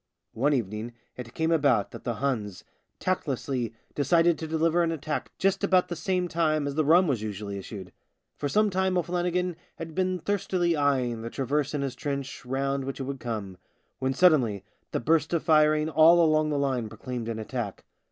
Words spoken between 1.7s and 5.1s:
that the Huns tactlessly decided to deliver an